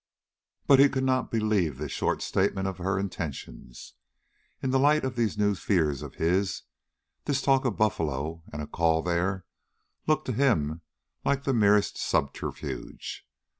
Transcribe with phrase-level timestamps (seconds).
[0.65, 3.93] But he could not believe this short statement of her intentions.
[4.59, 6.63] In the light of these new fears of his,
[7.25, 9.45] this talk of Buffalo, and a call there,
[10.07, 10.81] looked to him
[11.23, 13.27] like the merest subterfuge.